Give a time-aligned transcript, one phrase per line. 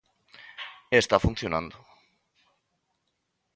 [0.95, 1.77] E está funcionando.